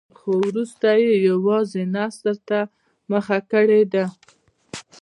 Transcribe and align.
خو 0.17 0.31
وروسته 0.47 0.89
یې 1.03 1.13
یوازې 1.29 1.83
نثر 1.95 2.35
ته 2.47 2.59
مخه 3.11 3.37
کړې 3.51 3.81
ده. 3.93 4.05